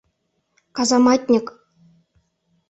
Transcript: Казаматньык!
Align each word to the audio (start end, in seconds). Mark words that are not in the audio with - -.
Казаматньык! 0.79 1.47